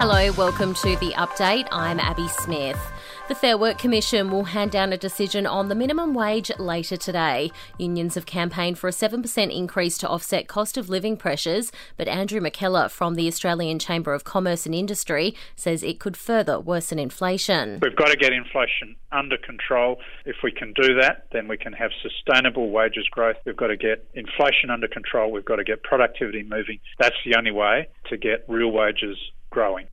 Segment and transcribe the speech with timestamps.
[0.00, 1.66] Hello, welcome to the update.
[1.72, 2.78] I'm Abby Smith.
[3.26, 7.50] The Fair Work Commission will hand down a decision on the minimum wage later today.
[7.78, 12.40] Unions have campaigned for a 7% increase to offset cost of living pressures, but Andrew
[12.40, 17.80] McKellar from the Australian Chamber of Commerce and Industry says it could further worsen inflation.
[17.82, 19.98] We've got to get inflation under control.
[20.24, 23.36] If we can do that, then we can have sustainable wages growth.
[23.44, 25.32] We've got to get inflation under control.
[25.32, 26.78] We've got to get productivity moving.
[27.00, 29.18] That's the only way to get real wages
[29.50, 29.88] growing.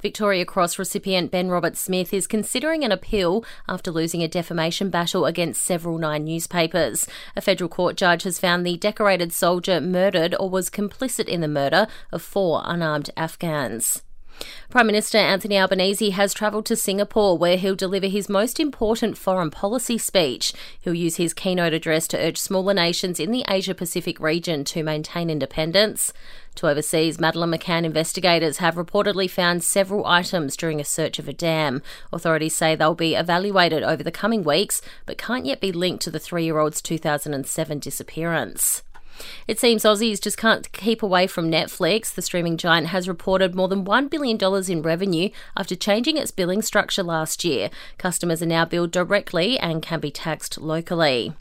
[0.00, 5.26] Victoria Cross recipient Ben Roberts Smith is considering an appeal after losing a defamation battle
[5.26, 7.06] against several Nine newspapers.
[7.36, 11.48] A federal court judge has found the decorated soldier murdered or was complicit in the
[11.48, 14.02] murder of four unarmed Afghans.
[14.70, 19.50] Prime Minister Anthony Albanese has travelled to Singapore where he'll deliver his most important foreign
[19.50, 20.52] policy speech.
[20.80, 24.82] He'll use his keynote address to urge smaller nations in the Asia Pacific region to
[24.82, 26.12] maintain independence.
[26.56, 31.32] To overseas, Madeleine McCann investigators have reportedly found several items during a search of a
[31.32, 31.82] dam.
[32.12, 36.10] Authorities say they'll be evaluated over the coming weeks, but can't yet be linked to
[36.10, 38.82] the three year old's 2007 disappearance.
[39.46, 42.14] It seems Aussies just can't keep away from Netflix.
[42.14, 44.38] The streaming giant has reported more than $1 billion
[44.70, 47.70] in revenue after changing its billing structure last year.
[47.98, 51.32] Customers are now billed directly and can be taxed locally.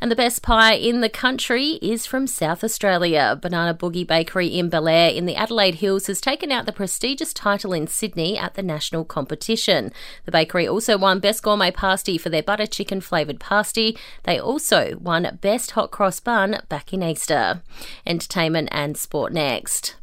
[0.00, 3.38] And the best pie in the country is from South Australia.
[3.40, 7.72] Banana Boogie Bakery in Belair in the Adelaide Hills has taken out the prestigious title
[7.72, 9.92] in Sydney at the national competition.
[10.24, 13.96] The bakery also won Best Gourmet Pasty for their butter chicken flavoured pasty.
[14.24, 17.62] They also won Best Hot Cross Bun back in Easter.
[18.06, 19.96] Entertainment and sport next.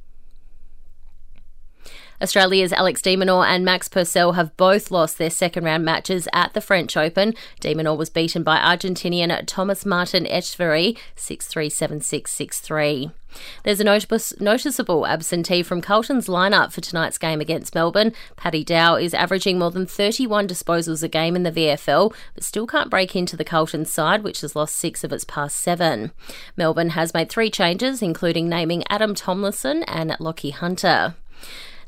[2.22, 6.54] Australia's Alex de Minaur and Max Purcell have both lost their second round matches at
[6.54, 7.34] the French Open.
[7.60, 13.12] de Minaur was beaten by Argentinian Thomas Martin Etcheverry 6 3 7 6 6 3.
[13.64, 18.14] There's a noticeable absentee from Carlton's lineup for tonight's game against Melbourne.
[18.36, 22.68] Paddy Dow is averaging more than 31 disposals a game in the VFL, but still
[22.68, 26.12] can't break into the Carlton side, which has lost six of its past seven.
[26.56, 31.16] Melbourne has made three changes, including naming Adam Tomlinson and Lachie Hunter.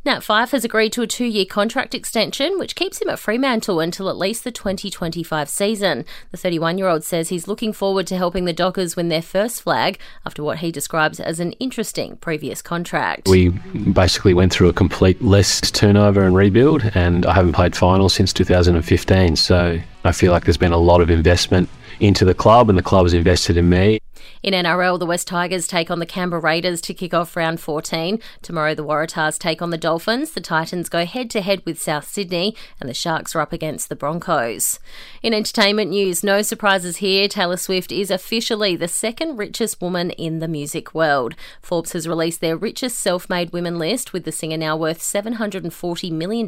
[0.06, 3.80] Nat Fyfe has agreed to a two year contract extension, which keeps him at Fremantle
[3.80, 6.06] until at least the 2025 season.
[6.32, 9.62] The 31 year old says he's looking forward to helping the Dockers win their first
[9.62, 13.28] flag after what he describes as an interesting previous contract.
[13.28, 18.14] We basically went through a complete list turnover and rebuild, and I haven't played finals
[18.14, 21.70] since 2015, so I feel like there's been a lot of investment
[22.00, 24.00] into the club, and the club has invested in me.
[24.48, 28.18] In NRL, the West Tigers take on the Canberra Raiders to kick off round 14.
[28.42, 30.32] Tomorrow, the Waratahs take on the Dolphins.
[30.32, 33.90] The Titans go head to head with South Sydney, and the Sharks are up against
[33.90, 34.80] the Broncos.
[35.22, 37.28] In entertainment news, no surprises here.
[37.28, 41.36] Taylor Swift is officially the second richest woman in the music world.
[41.62, 46.10] Forbes has released their richest self made women list, with the singer now worth $740
[46.14, 46.48] million,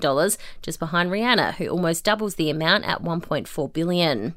[0.62, 4.36] just behind Rihanna, who almost doubles the amount at $1.4 billion.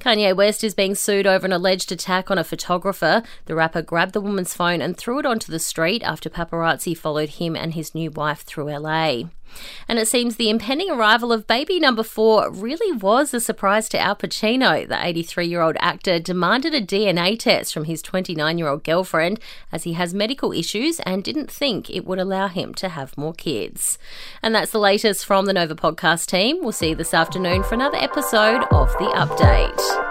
[0.00, 3.22] Kanye West is being sued over an alleged attack on a photographer.
[3.46, 7.30] The rapper grabbed the woman's phone and threw it onto the street after paparazzi followed
[7.30, 9.24] him and his new wife through LA.
[9.86, 13.98] And it seems the impending arrival of baby number four really was a surprise to
[13.98, 14.86] Al Pacino.
[14.86, 19.40] The 83 year old actor demanded a DNA test from his 29 year old girlfriend
[19.72, 23.34] as he has medical issues and didn't think it would allow him to have more
[23.34, 23.98] kids.
[24.42, 26.58] And that's the latest from the Nova podcast team.
[26.60, 30.07] We'll see you this afternoon for another episode of The Update.